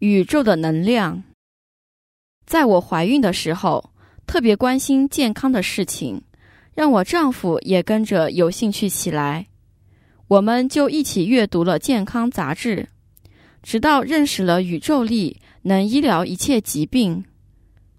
[0.00, 1.22] 宇宙的能量。
[2.46, 3.92] 在我怀孕的时候，
[4.26, 6.22] 特别关心健康的事情，
[6.74, 9.46] 让我丈夫也跟着有兴趣起来。
[10.28, 12.88] 我们就一起阅读了健康杂志，
[13.62, 17.24] 直到认识了宇宙力能医疗一切疾病。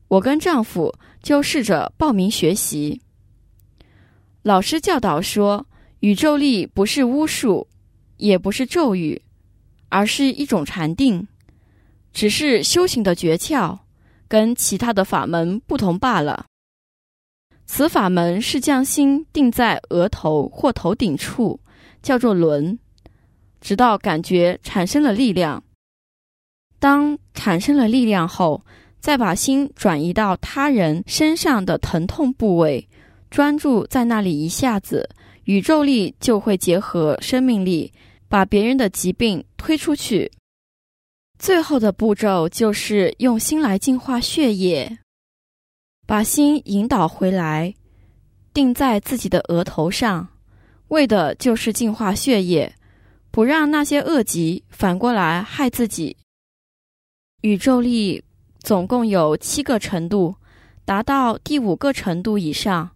[0.08, 3.02] 我跟丈夫就试着报名学习。
[4.42, 5.68] 老师教导说，
[6.00, 7.68] 宇宙力不是巫术，
[8.18, 9.22] 也不是咒语，
[9.90, 11.28] 而是一种禅定，
[12.14, 13.78] 只是修行的诀窍，
[14.28, 16.46] 跟其他的法门不同罢了。
[17.66, 21.60] 此法门是将心定在额头或头顶处。
[22.02, 22.80] 叫做轮，
[23.60, 25.62] 直到感觉产生了力量。
[26.80, 28.64] 当产生了力量后，
[29.02, 32.88] 再把心转移到他人身上的疼痛部位，
[33.30, 35.10] 专注在那里一下子，
[35.44, 37.92] 宇宙力就会结合生命力，
[38.30, 40.32] 把别人的疾病推出去。
[41.40, 45.00] 最后的步骤就是用心来净化血液，
[46.06, 47.74] 把心引导回来，
[48.54, 50.28] 定在自己的额头上。
[50.90, 52.76] 为的就是净化血液，
[53.32, 56.18] 不让那些恶疾反过来害自己。
[57.42, 58.22] 宇宙力
[58.60, 60.36] 总共有七个程度，
[60.84, 62.90] 达到第五个程度以上，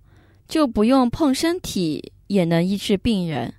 [0.50, 3.54] 就不用碰身体也能医治病人；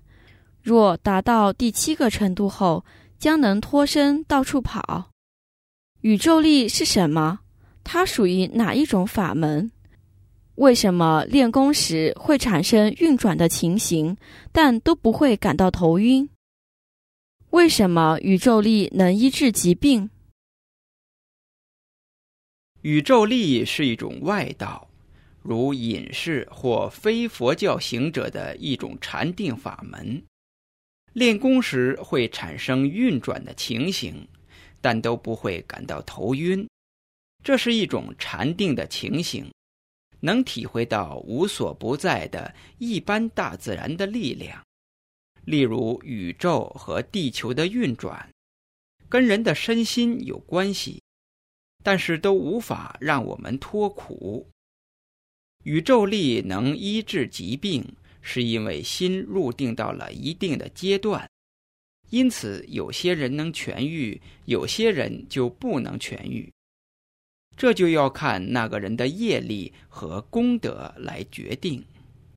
[0.61, 2.85] 若达到第七个程度后，
[3.19, 5.11] 将能脱身到处跑。
[6.01, 7.41] 宇宙力是什么？
[7.83, 9.71] 它属于哪一种法门？
[10.57, 14.17] 为什么练功时会产生运转的情形，
[14.53, 16.29] 但都不会感到头晕？
[17.51, 20.11] 为什么宇宙力能医治疾病？
[22.83, 24.89] 宇宙力是一种外道，
[25.43, 30.23] 如隐士或非佛教行者的一种禅定法门。
[31.15, 34.29] 练功时会产生运转的情形，
[34.81, 36.69] 但都不会感到头晕。
[37.43, 39.51] 这是一种禅定的情形。
[40.21, 44.65] 能体会到无所不在的一般大自然的力量，
[45.45, 48.31] 例如宇宙和地球的运转，
[49.11, 51.03] 跟人的身心有关系，
[51.83, 54.49] 但是都无法让我们脱苦。
[55.65, 57.85] 宇宙力能医治疾病，
[58.27, 61.29] 是因为心入定到了一定的阶段，
[62.09, 66.51] 因此有些人能痊愈，有些人就不能痊愈。
[67.55, 71.85] 这就要看那个人的业力和功德来决定。